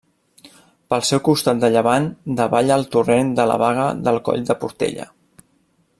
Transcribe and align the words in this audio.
Pel 0.93 1.03
seu 1.09 1.21
costat 1.27 1.59
de 1.65 1.69
llevant 1.75 2.09
davalla 2.41 2.79
el 2.81 2.87
torrent 2.97 3.31
de 3.41 3.49
la 3.53 3.61
Baga 3.65 3.87
del 4.09 4.19
Coll 4.31 4.45
de 4.49 4.57
Portella. 4.65 5.07